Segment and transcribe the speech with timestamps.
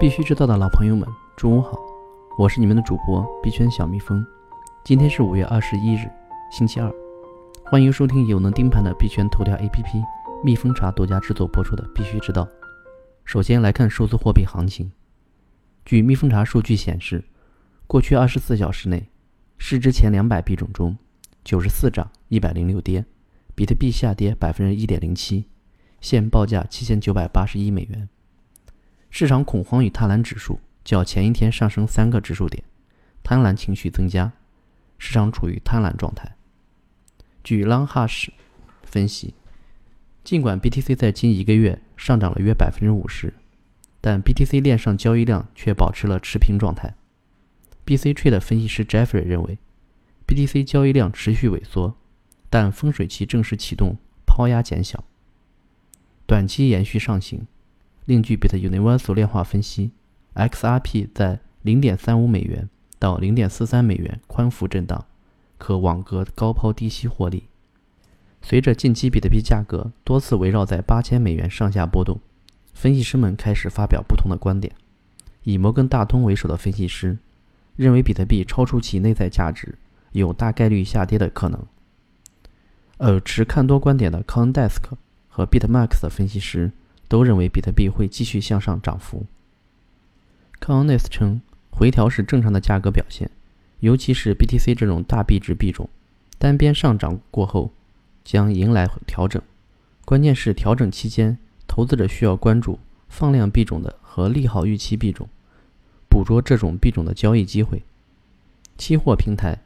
[0.00, 1.76] 必须知道的老朋友们，中午好，
[2.38, 4.24] 我是你们的主播币圈小蜜蜂。
[4.84, 6.08] 今天是五月二十一日，
[6.52, 6.88] 星期二，
[7.64, 10.04] 欢迎收听有能盯盘的币圈头条 APP
[10.44, 12.44] 蜜蜂茶独家制作播出的《必须知道》。
[13.24, 14.88] 首先来看数字货币行情。
[15.84, 17.24] 据蜜蜂茶数据显示，
[17.88, 19.08] 过去二十四小时内，
[19.58, 20.96] 市值前两百币种中，
[21.42, 23.04] 九十四涨，一百零六跌，
[23.56, 25.46] 比特币下跌百分之一点零七，
[26.00, 28.08] 现报价七千九百八十一美元。
[29.10, 32.62] 市场恐慌与贪婪指数较前一天上升三个指数点，
[33.22, 34.32] 贪婪情绪增加，
[34.98, 36.36] 市场处于贪婪状态。
[37.42, 38.28] 据 LongHash
[38.82, 39.34] 分析，
[40.22, 43.32] 尽管 BTC 在近一个月上涨了约百分之五十，
[44.00, 46.94] 但 BTC 链上交易量却保持了持平状态。
[47.86, 49.58] BC Trade 分析师 Jeffrey 认为
[50.26, 51.96] ，BTC 交易量持续萎缩，
[52.50, 55.02] 但风水期正式启动，抛压减小，
[56.26, 57.46] 短期延续上行。
[58.08, 59.90] 另据 Bit Universal 量化分析
[60.34, 65.04] ，XRP 在0.35美元到0.43美元宽幅震荡，
[65.58, 67.44] 可网格高抛低吸获利。
[68.40, 72.18] 随着近期比特币价格多次围绕在8000美元上下波动，
[72.72, 74.72] 分析师们开始发表不同的观点。
[75.42, 77.18] 以摩根大通为首的分析师
[77.76, 79.76] 认为，比特币超出其内在价值，
[80.12, 81.62] 有大概率下跌的可能。
[82.96, 84.78] 而持看多观点的 CoinDesk
[85.28, 86.72] 和 Bitmax 的分析师。
[87.08, 89.26] 都认为比特币会继续向上涨幅。
[90.60, 93.30] c o n n e s 称，回调是正常的价格表现，
[93.80, 95.88] 尤其是 BTC 这种大币值币种，
[96.38, 97.72] 单边上涨过后
[98.24, 99.40] 将迎来调整。
[100.04, 102.78] 关键是调整期间，投资者需要关注
[103.08, 105.28] 放量币种的和利好预期币种，
[106.08, 107.82] 捕捉这种币种的交易机会。
[108.76, 109.58] 期货平台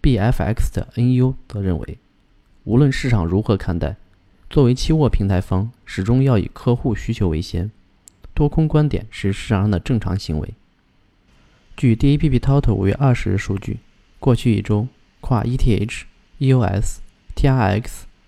[0.00, 1.98] BFX 的 NU 则认为，
[2.64, 3.96] 无论市场如何看待。
[4.50, 7.70] 作为期货平台方，始终要以客户需求为先。
[8.32, 10.54] 多空观点是市场上的正常行为。
[11.76, 13.80] 据 DAPP Total 五月二十日数据，
[14.18, 14.88] 过去一周
[15.20, 16.02] 跨 ETH、
[16.38, 16.96] EOS、
[17.36, 17.84] TRX、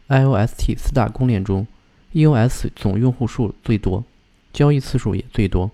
[0.09, 1.67] IOST 四大公链中
[2.13, 4.05] ，EOS 总用户数最多，
[4.53, 5.71] 交易次数也最多。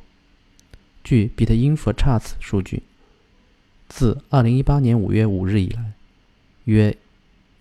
[1.03, 2.85] 据 BitInfoCharts 数据，
[3.89, 5.93] 自二零一八年五月五日以来，
[6.65, 6.97] 约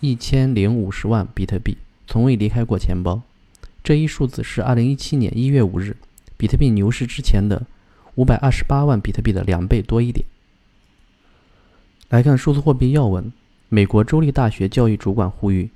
[0.02, 1.78] 一千零五十万比特币。
[2.08, 3.22] 从未离开过钱包，
[3.84, 5.98] 这一数字是2017年1月5日
[6.38, 7.66] 比特币牛市之前的
[8.16, 10.26] 528万比特币的两倍多一点。
[12.10, 13.32] 来看数字货币要闻，
[13.70, 15.70] 美国州立大学教育主管呼吁，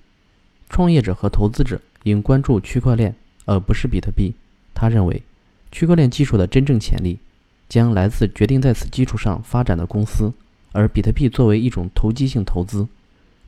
[0.69, 4.33] 创业者和投资者应关注区块链而不是比特币。
[4.73, 5.23] 他认为，
[5.71, 7.19] 区块链技术的真正潜力
[7.67, 10.31] 将来自决定在此基础上发展的公司，
[10.71, 12.87] 而比特币作为一种投机性投资，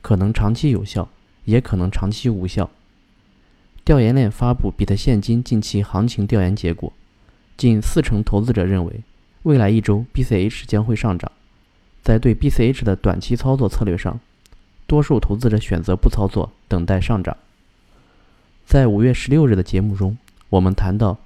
[0.02, 1.08] 可能长期有效。
[1.44, 2.70] 也可能长期无效。
[3.84, 6.92] 调研链发布比特现金近期行情调研结果，
[7.56, 9.00] 近四成投资者认为
[9.42, 11.32] 未来一周 BCH 将会上涨。
[12.02, 14.20] 在对 BCH 的短期操作策略上，
[14.86, 17.36] 多数投资者选择不操作，等待上涨。
[18.64, 20.16] 在五月十六日的节目中，
[20.48, 21.18] 我们谈到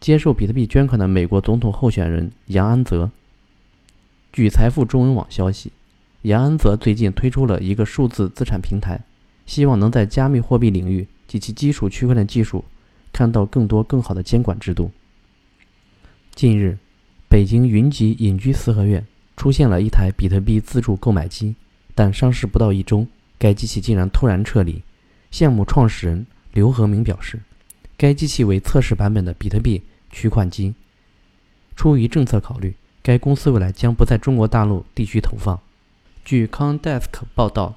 [0.00, 3.10] 接受比特币捐款的美国总统候选人杨安泽。
[4.32, 5.72] 据财富中文网消息，
[6.22, 9.00] 杨安泽最近推出了一个数字资产平台。
[9.48, 12.66] 希望能在加密货币领域及其基础区块链技术
[13.10, 14.90] 看到更多更好的监管制度。
[16.34, 16.76] 近日，
[17.30, 19.04] 北京云集隐居四合院
[19.38, 21.54] 出现了一台比特币自助购买机，
[21.94, 23.06] 但上市不到一周，
[23.38, 24.82] 该机器竟然突然撤离。
[25.30, 27.40] 项目创始人刘和明表示，
[27.96, 30.74] 该机器为测试版本的比特币取款机。
[31.74, 35.58] 出于政策考虑，该公司未来将不在中国大陆地区投放。
[36.22, 37.76] 据 CoinDesk 报道。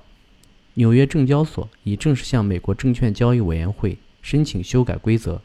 [0.75, 5.41] 纽约证交所已正式向美国证券交易委员会申请修改规则，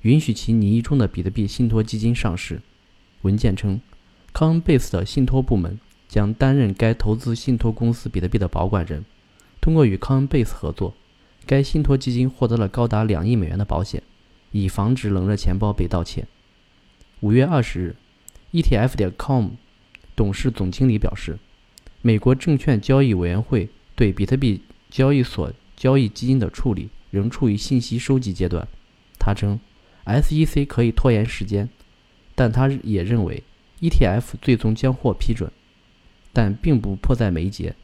[0.00, 2.62] 允许其拟议中的比特币信托基金上市。
[3.20, 3.80] 文件称
[4.32, 5.78] ，Coinbase 的信托部门
[6.08, 9.04] 将担任该投资信托公司比特币的保管人。
[9.60, 10.94] 通过与 Coinbase 合作，
[11.44, 14.02] 该信托基金获得了高达两亿美元的保险，
[14.52, 16.26] 以防止冷热钱包被盗窃。
[17.20, 17.96] 五月二十日
[18.52, 19.50] ，ETF 点 com
[20.16, 21.38] 董事总经理表示，
[22.00, 23.68] 美国证券交易委员会。
[23.94, 24.60] 对比特币
[24.90, 28.66] 交易所交易基金的处理仍处于信息收集阶段。
[29.18, 29.58] 他称
[30.04, 31.68] ，SEC 可以拖延时间，
[32.34, 33.42] 但他也认为
[33.80, 35.50] ETF 最终将获批准，
[36.32, 37.74] 但并不迫在眉睫，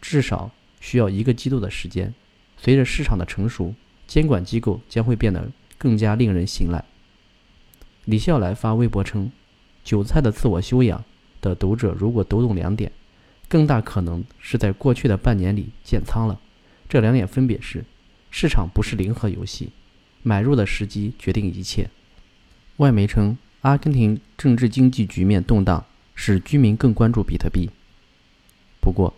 [0.00, 0.50] 至少
[0.80, 2.12] 需要一个季度的时间。
[2.56, 3.74] 随着市场的成熟，
[4.06, 6.84] 监管机构将会变得更加令人信赖。
[8.04, 9.30] 李笑来发微博称
[9.84, 11.04] ：“韭菜的自我修养
[11.40, 12.90] 的读者如果读懂两点。”
[13.48, 16.38] 更大可能是在过去的半年里建仓了。
[16.88, 17.84] 这两点分别是：
[18.30, 19.70] 市场不是零和游戏，
[20.22, 21.88] 买入的时机决定一切。
[22.76, 25.84] 外媒称，阿根廷政治经济局面动荡，
[26.14, 27.70] 使居民更关注比特币。
[28.80, 29.14] 不过，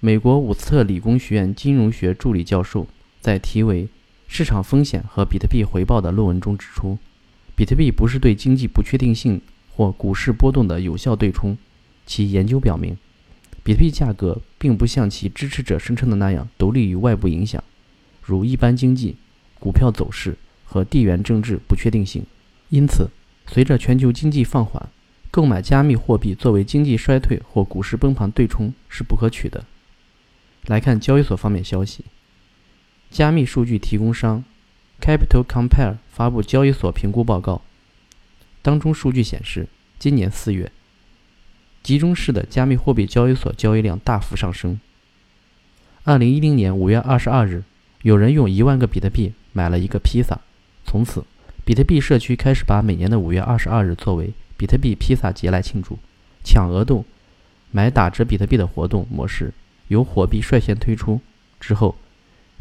[0.00, 2.86] 美国伍斯特理工学院金融学助理教授
[3.20, 3.84] 在题为
[4.28, 6.98] 《市场风险和比特币回报》的论文中指出，
[7.54, 9.40] 比特币不是对经济不确定性
[9.74, 11.58] 或股市波动的有效对冲。
[12.06, 12.96] 其研究表明，
[13.66, 17.60] 比特币价格并不像其支持者声称的那样独立于外部影响，
[18.22, 19.16] 如一般经济、
[19.58, 22.24] 股票走势和地缘政治不确定性。
[22.68, 23.10] 因此，
[23.48, 24.88] 随着全球经济放缓，
[25.32, 29.64] 购买加密货币作为经济衰退或股市崩盘对冲是不可取的。
[30.66, 32.04] 来看交易所方面消息，
[33.10, 34.44] 加密数据提供商
[35.00, 37.62] Capital Compare 发布交易所评估报告，
[38.62, 39.66] 当中数据显示，
[39.98, 40.70] 今年四月。
[41.86, 44.80] 集中式的加密货币交易所交易量大幅上升。
[46.02, 47.62] 二零一零年五月二十二日，
[48.02, 50.40] 有人用一万个比特币买了一个披萨，
[50.84, 51.22] 从此，
[51.64, 55.96] 比特币社区开始把每年的五月二十二日作为比特币披萨节来庆祝。
[56.42, 57.04] 抢额度、
[57.70, 59.54] 买打折比特币的活动模式
[59.86, 61.20] 由火币率先推出，
[61.60, 61.94] 之后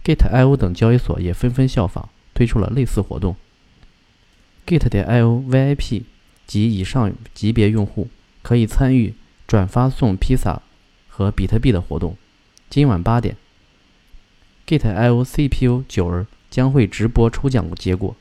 [0.03, 3.35] ，Gate.io 等交易所也纷纷效仿，推出了类似活动。
[4.67, 6.03] Gate 点 io VIP
[6.45, 8.07] 及以上级别用户。
[8.45, 9.15] 可以参与
[9.47, 10.61] 转发送披萨
[11.07, 12.15] 和比特币的活动。
[12.69, 13.35] 今晚八点
[14.67, 18.15] ，getiocpu 九儿将会直播抽奖结果。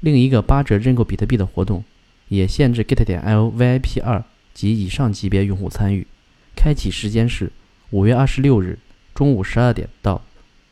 [0.00, 1.84] 另一个八折认购比特币的活动
[2.26, 6.08] 也限制 get 点 io VIP 二及以上级别用户参与。
[6.56, 7.52] 开启时间是
[7.90, 8.80] 五月二十六日
[9.14, 10.22] 中午十二点到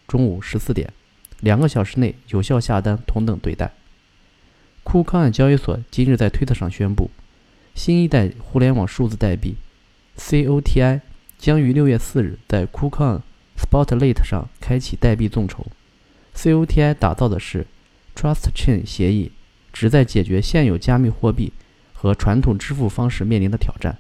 [0.09, 0.93] 中午十四点，
[1.39, 3.71] 两个小时内有效下单，同等对待。
[4.83, 7.09] 库康案交易所今日在推特上宣布。
[7.83, 9.57] 新一代互联网数字代币
[10.19, 11.01] COTI
[11.39, 13.23] 将于六月四日在 KuCoin
[13.57, 15.67] Spotlight 上开启代币众筹。
[16.37, 17.67] COTI 打造的是
[18.15, 19.33] Trust Chain 协议，
[19.73, 21.55] 旨在解决现有加密货币
[21.95, 23.97] 和传统支付方式面临的挑战。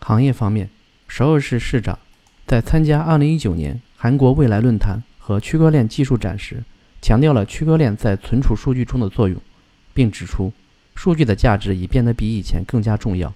[0.00, 0.68] 行业方面，
[1.06, 1.96] 首尔市市长
[2.48, 6.64] 在参加2019年韩国未来论坛和区块链技术展时，
[7.00, 9.40] 强调了区块链在存储数据中的作用，
[9.92, 10.52] 并指出。
[10.94, 13.32] 数据的价值已变得比以前更加重要。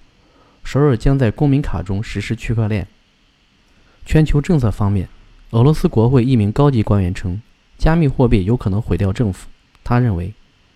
[0.64, 2.86] 首尔将在公民卡中实施区块链。
[4.04, 5.08] 全球政策方面，
[5.50, 7.40] 俄罗斯国会一名高级官员称，
[7.76, 9.48] 加密货币有可能毁掉政府。
[9.82, 10.32] 他认为，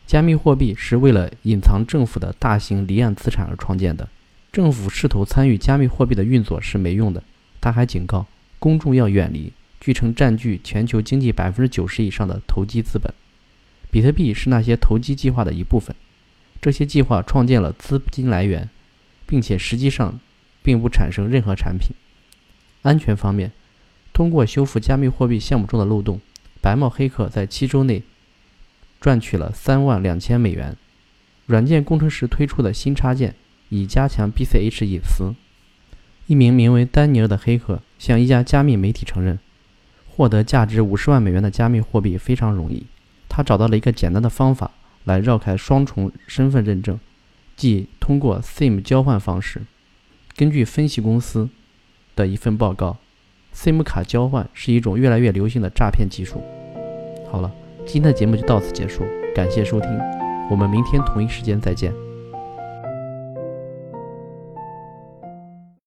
[0.06, 4.08] 加密货币是为了隐藏政府的大型离岸资产而创建的。
[4.50, 7.23] 政府试图参与加密货币的运作是没用的。
[7.61, 8.26] 他还警告
[8.58, 13.12] 公众要远离据称占据全球经济百分之九十以上的投机资本。
[13.90, 15.94] 比特币是那些投机计划的一部分。
[16.62, 18.70] 这些计划创建了资金来源，
[19.26, 20.20] 并且实际上
[20.62, 21.94] 并不产生任何产品。
[22.82, 23.50] 安全方面，
[24.12, 26.20] 通过修复加密货币项目中的漏洞，
[26.61, 28.05] 白帽黑客在七周内
[29.00, 30.76] 赚取了三万两千美元。
[31.47, 33.35] 软件工程师推出的新插件
[33.69, 35.35] 以加强 BCH 隐私。
[36.29, 39.41] 一名名为丹尼尔的黑客向一家加密媒体承认，
[40.09, 42.87] 获得价值五十万美元的加密货币非常容易。
[43.29, 44.70] 他找到了一个简单的方法。
[45.04, 46.99] 来绕开双重身份认证，
[47.56, 49.62] 即通过 SIM 交换方式。
[50.37, 51.49] 根据分析公司
[52.16, 52.96] 的一份报告
[53.54, 56.43] ，SIM 卡交换是一种越来越流行的诈骗技术。
[57.31, 57.52] 好了，
[57.84, 59.04] 今天的节目就到此结束，
[59.34, 59.90] 感谢收听，
[60.50, 61.93] 我们明天同一时间再见。